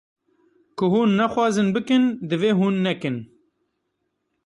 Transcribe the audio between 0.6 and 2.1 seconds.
Ku hûn nexwazin bikin,